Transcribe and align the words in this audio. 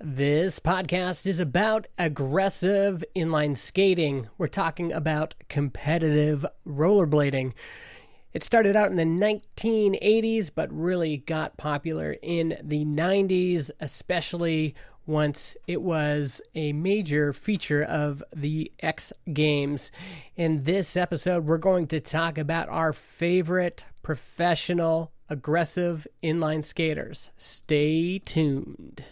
This 0.00 0.60
podcast 0.60 1.26
is 1.26 1.40
about 1.40 1.88
aggressive 1.98 3.02
inline 3.16 3.56
skating. 3.56 4.28
We're 4.38 4.46
talking 4.46 4.92
about 4.92 5.34
competitive 5.48 6.46
rollerblading. 6.64 7.52
It 8.32 8.44
started 8.44 8.76
out 8.76 8.92
in 8.92 8.96
the 8.96 9.02
1980s, 9.02 10.52
but 10.54 10.72
really 10.72 11.16
got 11.16 11.56
popular 11.56 12.14
in 12.22 12.56
the 12.62 12.84
90s, 12.84 13.72
especially 13.80 14.76
once 15.04 15.56
it 15.66 15.82
was 15.82 16.40
a 16.54 16.72
major 16.74 17.32
feature 17.32 17.82
of 17.82 18.22
the 18.32 18.70
X 18.78 19.12
Games. 19.32 19.90
In 20.36 20.62
this 20.62 20.96
episode, 20.96 21.44
we're 21.44 21.58
going 21.58 21.88
to 21.88 21.98
talk 21.98 22.38
about 22.38 22.68
our 22.68 22.92
favorite 22.92 23.84
professional 24.04 25.10
aggressive 25.28 26.06
inline 26.22 26.62
skaters. 26.62 27.32
Stay 27.36 28.20
tuned. 28.20 29.02